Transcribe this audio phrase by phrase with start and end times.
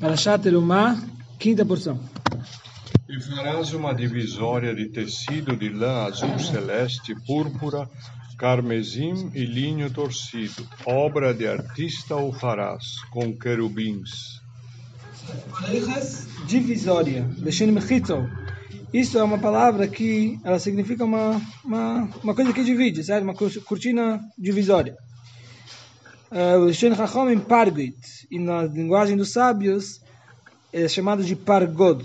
[0.00, 1.02] Parashat Terumá,
[1.38, 1.98] quinta porção.
[3.08, 7.88] E farás uma divisória de tecido de lã azul celeste, púrpura,
[8.36, 10.66] carmesim e linho torcido.
[10.84, 14.40] Obra de artista o farás, com querubins.
[16.46, 17.28] Divisória.
[18.92, 23.24] Isso é uma palavra que ela significa uma, uma, uma coisa que divide, certo?
[23.24, 24.96] Uma cortina divisória.
[26.30, 28.26] Uh, o Leshin Chachomim Pargit.
[28.30, 30.00] E na linguagem dos sábios
[30.72, 32.04] é chamado de Pargod.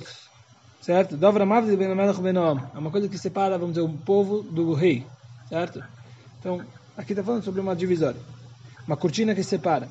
[0.81, 1.17] Certo?
[1.17, 4.73] Dovra Mavdi Ben Amelach Ben É uma coisa que separa, vamos dizer, o povo do
[4.73, 5.05] rei.
[5.47, 5.83] Certo?
[6.39, 6.61] Então,
[6.97, 8.19] aqui está falando sobre uma divisória.
[8.87, 9.89] Uma cortina que separa.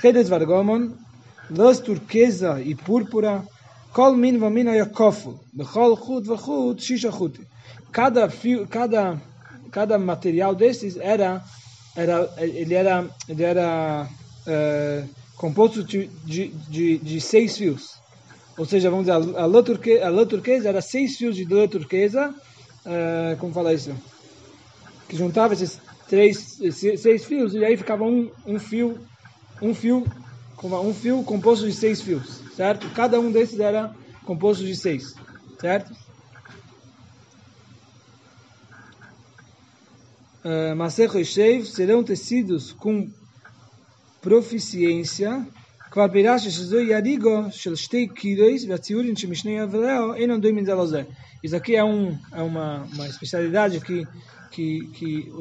[0.00, 0.92] Chedes Vargomon,
[1.50, 3.44] luz turquesa e púrpura,
[3.92, 7.38] kol min va min ayakofu, bechol chut va chut, shisha chut.
[7.92, 8.28] Cada
[8.70, 9.20] cada
[9.70, 11.44] cada material desses era
[11.96, 14.08] era ele era ele era
[14.46, 18.00] uh, composto de, de, de, seis fios.
[18.56, 21.66] Ou seja, vamos dizer, a lã turquesa, a lã turquesa era seis fios de lã
[21.66, 22.34] turquesa,
[22.86, 23.94] uh, como fala isso?
[25.08, 29.00] Que juntava esses três, seis fios e aí ficava um, um fio,
[29.60, 30.04] um fio
[30.62, 32.88] um fio composto de seis fios, certo?
[32.90, 33.92] Cada um desses era
[34.24, 35.14] composto de seis,
[35.60, 35.92] certo?
[40.45, 43.09] Uh, Masecho e Sheiv serão tecidos com
[44.21, 45.45] proficiência
[45.91, 51.03] כבר פירש שזו יריגו של שתי קירוis והציורים שמשני אברהו אינם דומים זה לזה.
[51.45, 54.07] Isso aqui é, um, é uma, uma especialidade que,
[54.51, 55.31] que, que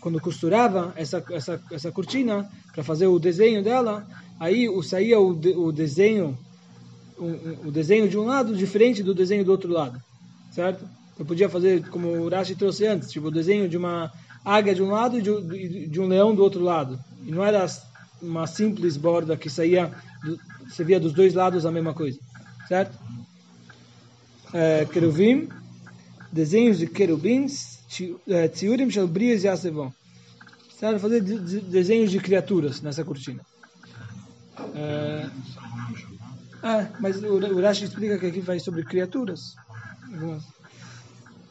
[0.00, 4.06] quando costurava essa, essa, essa cortina para fazer o desenho dela,
[4.38, 5.30] aí saía o,
[5.66, 6.38] o desenho
[7.18, 9.98] o, o desenho de um lado diferente do desenho do outro lado,
[10.52, 10.86] certo?
[11.18, 14.12] Eu podia fazer como o Rashi trouxe antes, tipo o desenho de uma
[14.43, 16.99] águia de um lado e de, de um leão do outro lado.
[17.25, 17.65] E não era
[18.21, 19.91] uma simples borda que saía,
[20.67, 22.19] você via dos dois lados a mesma coisa,
[22.67, 22.97] certo?
[24.53, 25.49] É, querubim,
[26.31, 27.79] desenhos de querubins,
[28.27, 29.91] é, tziurim shel brias yasevon.
[30.79, 30.99] Certo?
[30.99, 33.41] Fazer desenhos de criaturas nessa cortina.
[34.75, 35.29] É,
[36.63, 39.55] é, mas o, o Rashi explica que aqui vai sobre criaturas.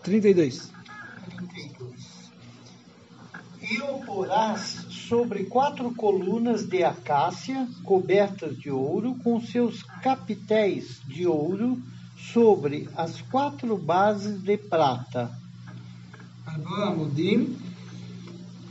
[0.03, 0.71] 32.
[3.71, 11.01] 32 e o porás sobre quatro colunas de acácia cobertas de ouro, com seus capitéis
[11.07, 11.81] de ouro
[12.17, 15.31] sobre as quatro bases de prata.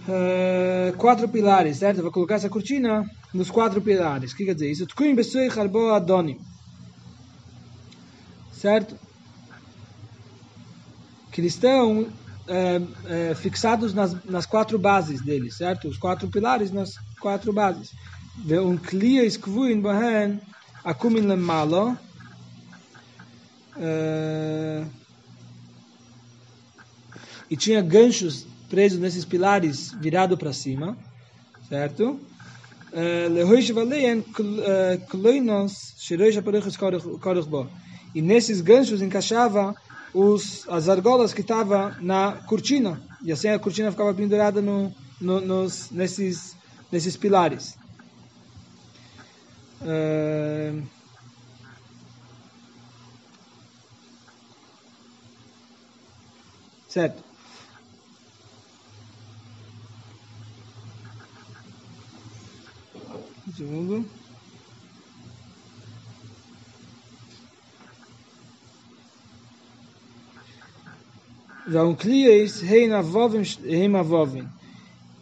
[0.07, 2.01] Uh, quatro pilares, certo?
[2.01, 4.33] Vou colocar essa cortina nos quatro pilares.
[4.33, 4.71] O que quer dizer?
[4.71, 5.79] Isso Tkuim Besui Harbo.
[8.51, 8.97] Certo?
[11.37, 12.05] Estão
[12.49, 15.87] é, é, fixados nas, nas quatro bases dele, certo?
[15.87, 17.91] Os quatro pilares nas quatro bases.
[18.45, 20.41] Um klia iskvuin bahen
[20.83, 21.97] akumin lemalo.
[23.77, 24.85] É,
[27.49, 30.97] e tinha ganchos presos nesses pilares virado para cima,
[31.67, 32.19] certo?
[38.15, 39.75] E nesses ganchos encaixava
[40.13, 43.01] os, as argolas que estavam na cortina.
[43.21, 46.55] E assim a cortina ficava pendurada no, no, nos, nesses,
[46.91, 47.77] nesses pilares.
[49.81, 50.83] Uh,
[56.87, 57.23] certo.
[63.47, 64.28] Um segundo.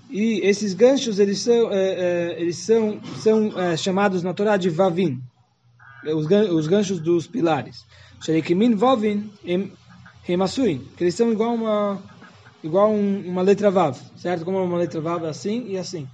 [0.10, 4.70] E esses ganchos eles são é, é, eles são são é, chamados na Torá de
[4.70, 5.22] vavin,
[6.06, 7.86] os, os ganchos dos pilares.
[8.22, 9.30] Sherekimin vavin
[10.28, 12.02] hemasuin, que eles são igual uma
[12.64, 14.46] igual um, uma letra vav, certo?
[14.46, 16.08] Como uma letra vav assim e assim,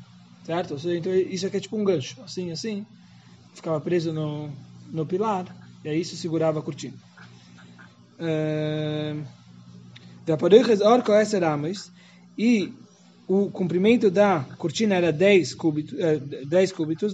[0.44, 0.76] certo?
[0.76, 2.86] Então isso aqui é tipo um gancho, assim assim,
[3.54, 4.50] ficava preso no
[4.92, 5.46] no pilar
[5.86, 6.96] e aí isso segurava a cortina.
[8.20, 9.24] Uh,
[12.38, 12.74] e
[13.28, 15.98] o comprimento da cortina era 10 cúbitos,
[16.48, 17.14] 10 cúbitos,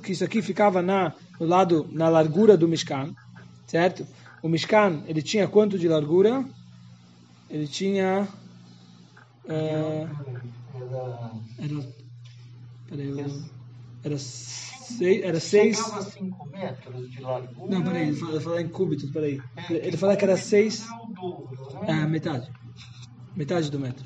[0.00, 3.14] que isso aqui ficava na, no lado, na largura do Mishkan,
[3.66, 4.06] certo?
[4.42, 6.44] O Mishkan, ele tinha quanto de largura?
[7.50, 8.28] Ele tinha...
[9.44, 10.08] Uh,
[11.58, 11.86] era,
[12.88, 13.24] peraí,
[14.04, 15.76] era Sei, era 6.
[15.76, 17.74] Chegava a 5 metros de largura.
[17.74, 19.40] Não, peraí, ele fala, fala em cúbitos, peraí.
[19.56, 20.86] É, ele fala que era 6.
[21.86, 22.06] É, né?
[22.06, 22.52] metade.
[23.34, 24.04] Metade do metro.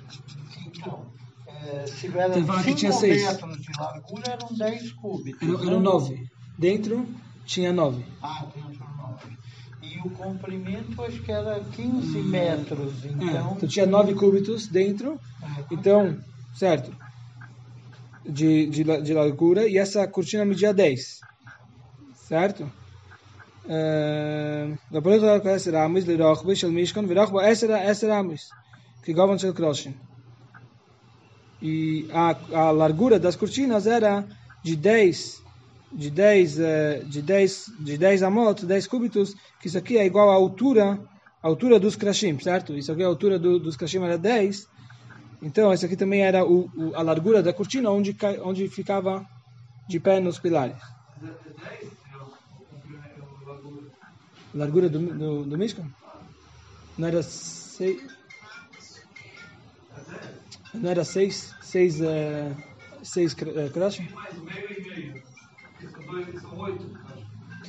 [0.66, 1.04] Então,
[1.46, 5.48] é, se tiver então, 5 metros de largura, eram 10 cúbitos.
[5.48, 6.28] Eram, eram 9.
[6.56, 7.06] dentro
[7.44, 8.04] tinha nove.
[8.22, 9.36] Ah, dentro nove.
[9.82, 13.54] E o comprimento acho que era 15 metros, É, então.
[13.56, 16.18] então tinha nove cúbitos dentro, É, então,
[16.54, 16.94] certo,
[18.24, 21.20] de, de, de largura e essa cortina media 10.
[22.14, 22.70] Certo?
[23.68, 25.20] Eh, Rabbanu
[31.60, 34.26] E a, a largura das cortinas era
[34.62, 35.42] de 10
[35.92, 40.30] de 10 eh, de 10 de 10 amot, 10 cúbitos, que isso aqui é igual
[40.30, 41.00] à altura,
[41.42, 42.74] à altura dos crashim certo?
[42.74, 44.66] Isso aqui é a altura do, dos crashim era 10
[45.42, 49.24] então, esse aqui também era o, o- a largura da cortina onde onde ficava
[49.88, 50.76] de pé nos pilares.
[54.54, 55.86] Largura do, do, do Mishkan?
[56.96, 58.00] Não era seis.
[60.74, 61.54] Não era seis.
[61.62, 62.00] Seis.
[62.00, 62.54] eh,
[63.02, 64.02] seis uh, crochê?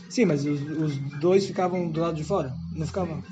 [0.10, 2.54] Sim, mas os, os dois ficavam do lado de fora.
[2.76, 3.24] Não ficavam.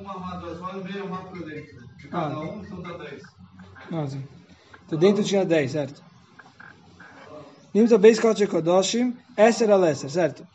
[0.00, 1.83] Um amado as mãos, meio amado por dentro.
[2.04, 2.28] De Ah.
[2.30, 3.22] cada um são da 10.
[3.90, 4.22] Não, sim.
[4.86, 6.02] Então dentro tinha 10, certo?
[7.72, 10.46] Nimta Beis Kodesh Kodoshim, essa era a Lesser, certo?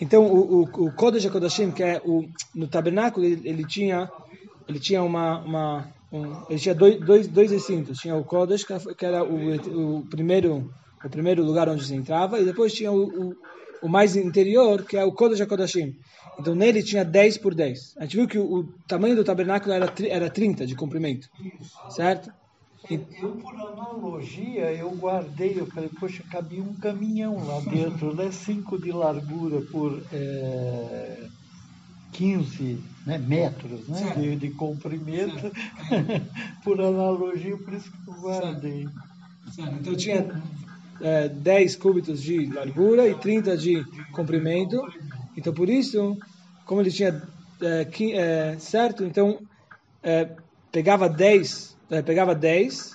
[0.00, 2.24] Então o, o, o Kodesh Kodoshim, que é o,
[2.54, 4.10] no tabernáculo, ele, ele tinha
[4.66, 7.98] ele tinha uma, uma um, ele tinha dois, dois, dois recintos.
[7.98, 10.70] Tinha o Kodesh, que que era o, o primeiro
[11.04, 13.36] o primeiro lugar onde se entrava, e depois tinha o, o,
[13.84, 15.94] o mais interior, que é o Kodesh Kodashim.
[16.38, 17.96] Então nele tinha 10 por 10.
[17.98, 21.28] A gente viu que o, o tamanho do tabernáculo era, era 30 de comprimento,
[21.90, 22.32] certo?
[22.90, 28.30] Eu, por analogia, eu guardei, eu falei, poxa, cabia um caminhão lá dentro, né?
[28.30, 31.28] 5 de largura por eh,
[32.12, 34.14] 15 né, metros né?
[34.16, 35.50] De, de comprimento.
[36.64, 38.88] por analogia, por isso que eu guardei.
[39.52, 39.74] Certo.
[39.80, 40.42] Então tinha
[41.00, 44.80] é, 10 cúbitos de largura e 30 de comprimento.
[45.36, 46.16] Então por isso,
[46.66, 47.20] como ele tinha
[47.60, 49.38] é, qui- é, certo, então
[50.02, 50.28] é,
[50.72, 52.90] pegava 10, é, pegava 10,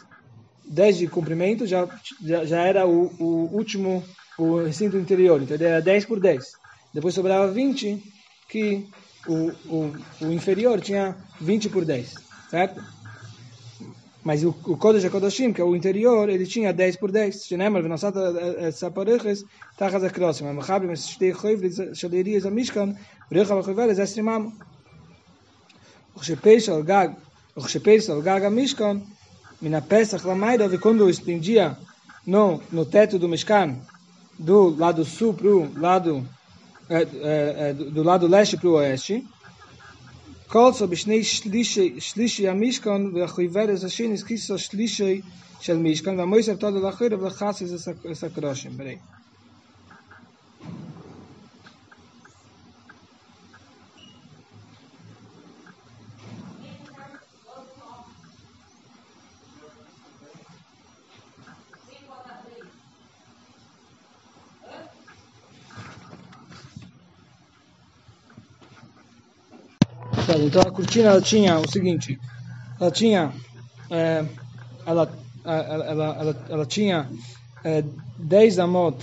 [0.69, 1.87] 10 de comprimento, já,
[2.23, 4.03] já, já era o, o último,
[4.37, 5.41] o recinto interior.
[5.41, 6.43] Então era 10 por 10.
[6.93, 8.01] Depois sobrava 20,
[8.49, 8.87] que
[9.27, 12.13] o, o, o inferior tinha 20 por 10,
[12.49, 12.81] certo?
[14.29, 17.47] Mas o, o Kodesh HaKodashim, que é o interior, ele tinha 10 por 10.
[17.47, 19.43] Shenemar, é, v'nosata eh, eh, eh, sapareches,
[19.75, 20.45] tachas akrosim.
[20.45, 22.95] Amachabim, shtei choivlis, shalerias amishkan,
[23.31, 24.53] v'recha v'choiveles, esrimam.
[26.15, 27.15] Uchshepeish al gag,
[27.57, 29.01] uchshepeish al gag amishkan,
[29.63, 31.75] mina pesach lamaida, e quando estendia
[32.27, 33.81] no, no teto do Mishkan,
[34.37, 36.23] do lado sul para o lado,
[36.87, 39.25] é, é, do lado leste para o oeste,
[40.51, 45.01] קאלס אב שניי שליש שליש יא משקן ווען אחיב דאס שנייס קיסטע שליש
[45.65, 48.69] פון משקן און מיי סבתא דא לאכער פון קאלס זעסע קראשן
[70.37, 72.19] Então a cortina ela tinha o seguinte,
[72.79, 73.31] ela tinha,
[73.89, 74.25] é,
[74.85, 75.11] ela,
[75.43, 77.09] ela, ela, ela, ela tinha
[77.63, 77.83] é,
[78.17, 78.97] 10 amot,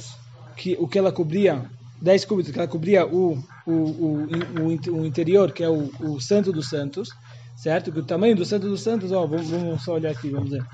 [0.56, 1.64] que o que ela cobria,
[2.00, 4.28] 10 cúbitos, que ela cobria o, o, o,
[4.60, 7.08] o, o interior, que é o, o Santo dos Santos,
[7.56, 7.90] certo?
[7.90, 10.64] O tamanho do Santo dos Santos, ó, vamos, vamos só olhar aqui, vamos ver.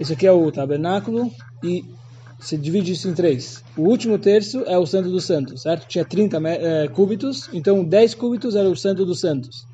[0.00, 1.30] Esse aqui é o tabernáculo
[1.62, 1.84] e
[2.38, 3.62] se divide isso em três.
[3.76, 5.86] O último terço é o Santo dos Santos, certo?
[5.88, 9.66] Tinha 30 me- eh, cúbitos, então 10 cúbitos era o Santo dos Santos,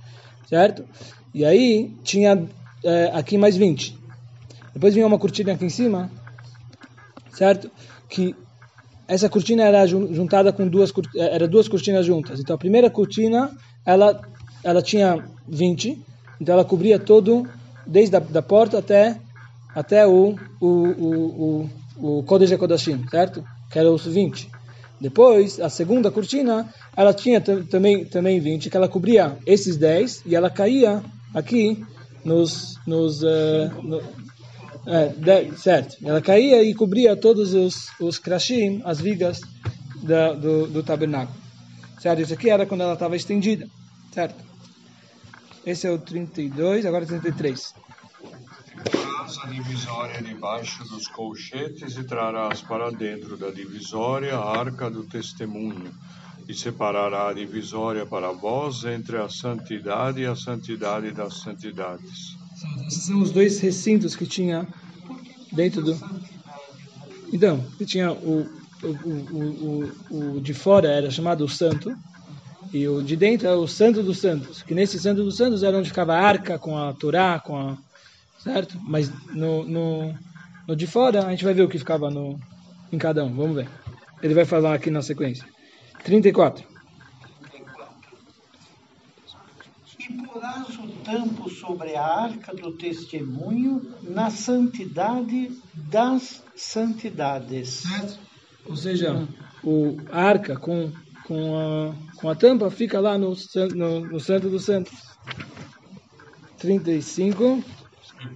[0.49, 0.85] certo?
[1.35, 2.43] E aí tinha
[2.83, 3.99] eh, aqui mais 20.
[4.73, 6.11] Depois vinha uma cortina aqui em cima,
[7.33, 7.71] certo?
[8.09, 8.35] Que
[9.07, 12.41] essa cortina era jun- juntada com duas eh, era duas cortinas juntas.
[12.41, 13.51] Então a primeira cortina
[13.85, 14.21] ela
[14.63, 15.99] ela tinha 20,
[16.41, 17.47] então ela cobria todo
[17.87, 19.21] desde a da porta até
[19.75, 21.09] até o o o,
[21.45, 23.45] o, o Kodesh Kodashim, certo?
[23.71, 24.49] Que era os 20.
[25.01, 30.23] Depois, a segunda cortina, ela tinha tam- também também 20, que ela cobria esses 10
[30.25, 31.03] e ela caía
[31.35, 31.85] aqui
[32.25, 34.01] nos nos eh, no,
[34.87, 35.97] é, de- certo.
[36.05, 39.41] Ela caía e cobria todos os, os krashim, as vigas
[40.03, 41.37] da, do, do tabernáculo.
[42.01, 42.21] Certo?
[42.23, 43.67] Isso aqui era quando ela estava estendida.
[44.13, 44.37] Certo?
[45.67, 47.73] Esse é o 32, agora 33.
[48.83, 55.05] Traz a divisória debaixo dos colchetes e trarás para dentro da divisória a arca do
[55.05, 55.93] testemunho,
[56.49, 62.37] e separará a divisória para vós entre a santidade e a santidade das santidades.
[62.87, 64.67] Esses são os dois recintos que tinha
[65.53, 65.99] dentro do.
[67.33, 68.47] Então, que tinha o,
[68.83, 71.95] o, o, o, o de fora era chamado o santo,
[72.73, 74.63] e o de dentro é o santo dos santos.
[74.63, 77.79] Que nesse santo dos santos era onde ficava a arca com a Torá, com a.
[78.45, 78.79] Certo?
[78.83, 80.15] Mas no, no,
[80.69, 82.39] no de fora a gente vai ver o que ficava no,
[82.93, 83.35] em cada um.
[83.35, 83.69] Vamos ver.
[84.23, 85.49] Ele vai falar aqui na sequência.
[86.05, 86.67] 34.
[89.99, 97.85] E porás o tampo sobre a arca do testemunho na santidade das santidades.
[98.67, 99.27] Ou seja,
[99.63, 100.93] o, a arca com,
[101.27, 103.35] com, a, com a tampa fica lá no,
[103.75, 104.93] no, no Santo dos Santos.
[106.59, 107.65] 35.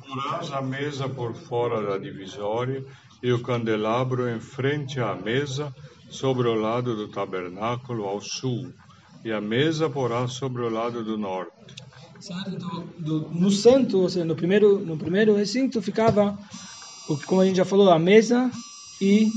[0.06, 2.84] Porás a mesa por fora da divisória
[3.22, 5.74] e o candelabro em frente à mesa,
[6.10, 8.72] sobre o lado do tabernáculo ao sul,
[9.24, 11.52] e a mesa porás sobre o lado do norte.
[12.98, 16.38] Do, no santo, ou seja, no primeiro, no primeiro recinto ficava,
[17.26, 18.50] como a gente já falou, a mesa
[19.00, 19.28] e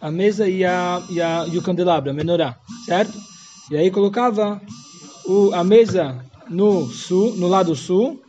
[0.00, 3.16] a mesa e, a, e, a, e o candelabro, a menorá, certo?
[3.70, 4.60] E aí colocava
[5.24, 8.20] o, a mesa no sul, no lado sul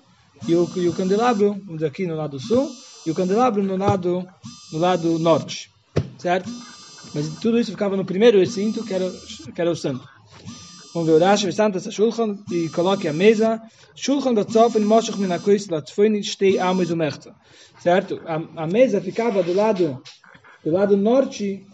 [0.48, 2.70] e o, e o candelabro daqui no lado sul
[3.06, 4.26] e o candelabro no lado
[4.72, 5.70] no lado norte,
[6.18, 6.50] certo?
[7.14, 9.10] Mas tudo isso ficava no primeiro recinto, que era,
[9.54, 10.08] que era o santo.
[10.94, 13.62] Vamos ver o Rashi, Santa shulchan e coloque a mesa.
[13.96, 17.36] Shulchan da tzofen moshach min hakois latzfoin shtei amos umerta.
[17.80, 18.22] Certo?
[18.26, 20.02] A, a mesa ficava do lado
[20.64, 21.66] do lado norte,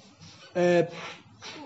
[0.56, 0.88] é,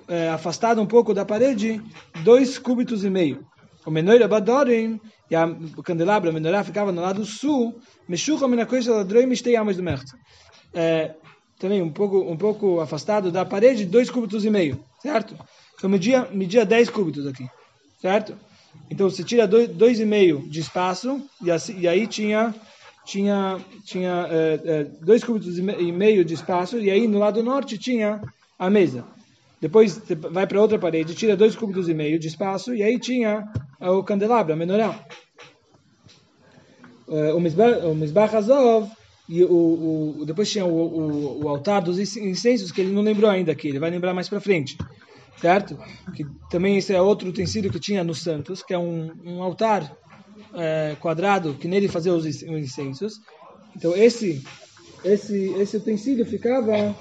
[0.07, 1.81] é, afastada um pouco da parede,
[2.23, 3.45] dois cúbitos e meio.
[3.85, 4.99] O menor abadorim
[5.29, 7.79] e a, o candelabro, a menorá, ficava no lado sul.
[8.07, 10.17] Meshucha min hakois ladroim shtei amos umerta.
[10.73, 11.15] É,
[11.59, 15.35] também um pouco um pouco afastado da parede, dois cúbitos e meio, certo?
[15.75, 17.47] Então media, media 10 cúbitos aqui,
[18.01, 18.35] certo?
[18.89, 22.53] Então você tira 2,5 de espaço e, assim, e aí tinha
[23.05, 27.43] tinha tinha é, é, dois cúbitos e me- meio de espaço e aí no lado
[27.43, 28.21] norte tinha
[28.57, 29.05] a mesa.
[29.61, 33.45] Depois vai para outra parede, tira dois cúbitos e meio de espaço e aí tinha
[33.89, 35.05] o candelabro, a menorá.
[37.09, 38.89] Eh, o Mizbah o
[39.27, 43.29] e o, o, depois tinha o, o, o altar dos incensos que ele não lembrou
[43.29, 44.77] ainda aqui, ele vai lembrar mais para frente,
[45.39, 45.77] certo?
[46.13, 49.95] Que também esse é outro utensílio que tinha nos Santos, que é um, um altar
[50.53, 53.21] eh, quadrado que nele fazia os incensos.
[53.75, 54.43] Então esse
[55.03, 56.95] esse esse utensílio ficava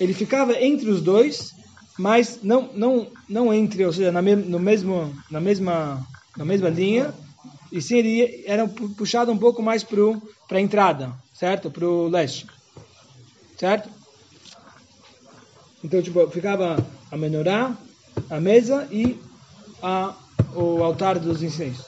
[0.00, 1.52] ele ficava entre os dois,
[1.98, 6.68] mas não não não entre, ou seja, na, me, no mesmo na mesma na mesma
[6.68, 7.12] linha,
[7.72, 11.70] e sim ele era pu- puxado um pouco mais para a entrada, certo?
[11.70, 12.46] Para o leste,
[13.58, 13.90] certo?
[15.82, 16.76] Então tipo ficava
[17.10, 17.76] a menorá,
[18.30, 19.20] a mesa e
[19.82, 20.14] a,
[20.54, 21.86] o altar dos incensos.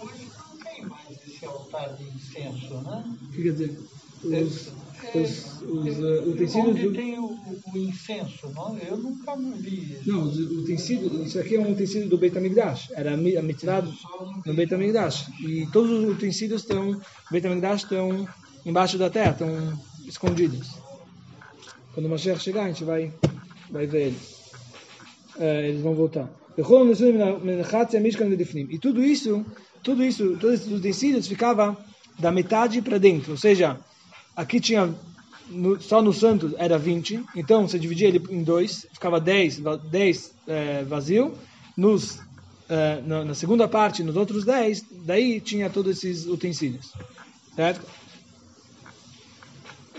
[0.00, 3.04] Hoje não tem mais esse altar de incenso, né?
[3.22, 3.78] O que quer dizer?
[4.24, 4.72] Os,
[5.14, 7.38] os, os uh, utensílios Onde do, tem o,
[7.74, 8.76] o incenso, não?
[8.78, 10.08] Eu nunca vi isso.
[10.08, 12.90] Não, os utensílios, isso aqui é um utensílio do Beit HaMikdash.
[12.92, 13.82] Era a mi- a mitzvah
[14.44, 15.28] no Beit HaMikdash.
[15.40, 17.00] E todos os utensílios estão, no
[17.30, 18.26] Beit HaMikdash estão
[18.64, 20.68] embaixo da terra, estão escondidos.
[21.94, 23.12] Quando o Mashiach chegar, a gente vai,
[23.70, 24.36] vai ver eles.
[25.38, 26.28] É, eles vão voltar.
[26.58, 26.62] E
[28.78, 29.44] tudo isso,
[29.82, 31.76] tudo isso, todos esses utensílios ficava
[32.18, 33.32] da metade para dentro.
[33.32, 33.78] Ou seja,
[34.36, 34.94] aqui tinha
[35.48, 39.76] no- só no santo era 20, então você dividia ele em dois, ficava 10, va-
[39.76, 41.34] 10 é, vazio.
[41.76, 42.18] Nos,
[42.68, 46.92] é, na, na segunda parte, nos outros 10, daí tinha todos esses utensílios.
[47.54, 47.80] Certo?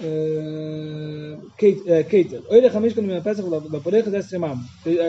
[0.02, 1.38] É,
[2.04, 4.60] Kate, é, olha Hamish quando me peça da porta desse semam.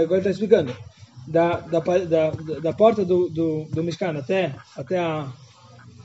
[0.02, 0.74] Agora está explicando.
[1.26, 2.30] Da, da, da,
[2.62, 5.30] da porta do, do, do Mishkan até, até, a,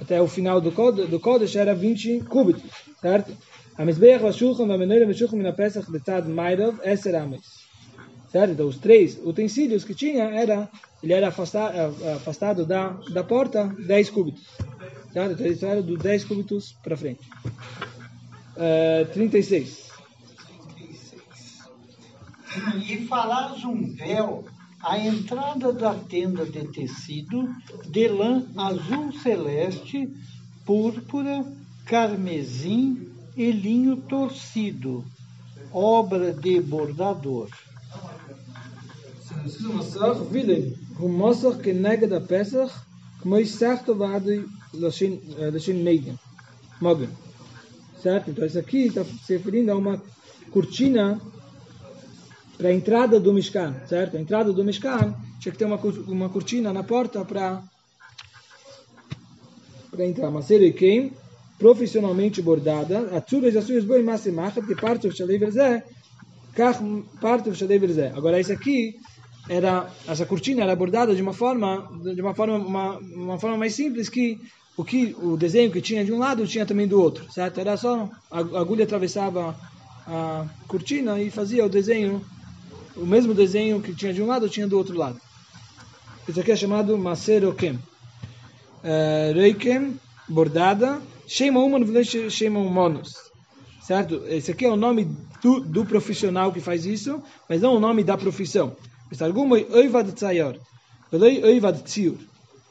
[0.04, 0.70] até o final do,
[1.08, 2.70] do Kodesh era 20 cúbitos,
[3.02, 3.36] certo?
[3.78, 7.64] A Mizbeach, a Shulchan, a Menoira, a Shulchan, a Pesach, Betad, Mairov, Esser Ames.
[8.32, 8.52] Certo?
[8.52, 10.70] Então, os três utensílios que tinha era,
[11.02, 14.44] ele era afastado, eh, eh, afastado da, da porta 10 cúbitos.
[15.12, 15.34] Certo?
[15.34, 17.22] Então, eles eram do 10 cúbitos para frente.
[18.58, 19.92] Eh, uh, 36.
[22.88, 24.46] E falares um véu
[24.83, 27.55] à entrada da tenda de tecido
[27.87, 30.09] de lã azul celeste,
[30.65, 31.45] púrpura,
[31.85, 35.05] carmesim e linho torcido,
[35.73, 37.49] obra de bordador.
[39.75, 40.69] מסך וידן,
[40.99, 42.85] הוא מסך כנגד הפסח,
[43.21, 44.29] כמו יסחתו ועד
[44.75, 46.15] לשין, לשין מגן,
[46.83, 47.11] מגן.
[48.03, 48.31] Certo?
[48.31, 50.01] Então isso aqui está se referindo a uma
[50.53, 51.21] cortina
[52.64, 54.16] para a entrada do Mishkan, certo?
[54.16, 55.76] A entrada do Mishkan tinha que ter uma,
[56.08, 57.62] uma cortina na porta para
[59.92, 60.32] para entrar.
[60.32, 61.12] Maceiro e quem?
[61.60, 65.84] profissionalmente bordada, atzuras assuras boi massimachat, que parte do shalei verzé,
[67.22, 68.12] parte do shalei verzé.
[68.16, 68.96] Agora, esse aqui,
[69.48, 73.76] era, essa cortina era bordada de uma forma, de uma forma, uma, uma forma mais
[73.76, 74.40] simples que
[74.76, 77.60] o que o desenho que tinha de um lado tinha também do outro, certo?
[77.60, 79.56] Era só a agulha atravessava
[80.08, 82.22] a cortina e fazia o desenho,
[82.96, 85.20] o mesmo desenho que tinha de um lado tinha do outro lado.
[86.28, 87.74] Isso aqui é chamado maserokem.
[87.74, 91.60] Uh, reikem, bordada, shema
[92.70, 93.16] monos.
[93.82, 94.24] Certo?
[94.28, 95.10] Esse aqui é o nome
[95.42, 98.76] do, do profissional que faz isso, mas não o nome da profissão.
[99.18, 99.62] Targum é.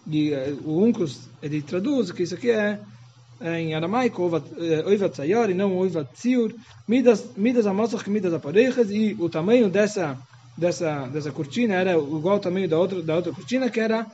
[0.07, 0.33] E
[0.64, 2.81] o Uncus, ele traduz que isso aqui é, é
[3.43, 4.31] em aramaico,
[4.87, 6.55] oivad tzayar e não oivad tziur.
[6.87, 10.17] Midas, midas amossach, midas aparelhas, e o tamanho dessa
[10.57, 14.07] dessa dessa cortina era igual ao tamanho da outra da outra cortina que era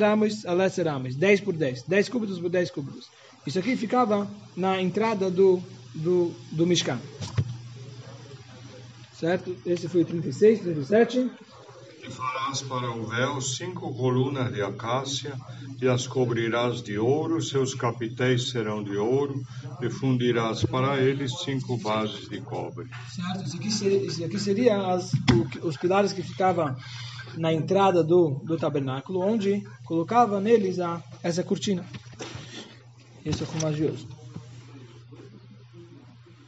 [0.00, 3.06] ramos a essa ramos 10 por 10 10 cúbitos por 10 cúbitos.
[3.46, 5.62] Isso aqui ficava na entrada do
[5.94, 6.98] do do Mishkan.
[9.18, 9.56] Certo?
[9.64, 11.30] Esse foi o 36 37
[12.06, 15.36] E farás para o véu cinco colunas de acácia,
[15.82, 19.42] e as cobrirás de ouro, seus capitéis serão de ouro,
[19.82, 22.88] e fundirás para eles cinco bases de cobre.
[23.10, 26.76] Certo, isso aqui seria, isso aqui seria as, o, os pilares que ficavam
[27.36, 31.84] na entrada do, do tabernáculo, onde colocava neles a, essa cortina.
[33.24, 34.15] Esse é o fumagioso.